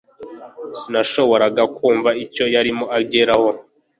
Sinashoboraga 0.79 1.63
kumva 1.77 2.09
icyo 2.23 2.45
yarimo 2.53 2.85
ageraho. 2.97 3.49